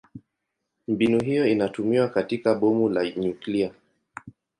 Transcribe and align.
Mbinu 0.87 1.19
hiyo 1.23 1.47
inatumiwa 1.47 2.09
katika 2.09 2.55
bomu 2.55 2.89
la 2.89 3.09
nyuklia. 3.11 3.71